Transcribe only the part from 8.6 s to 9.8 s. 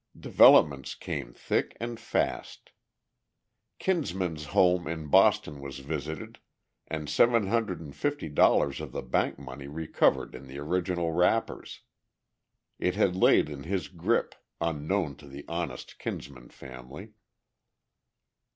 of the bank money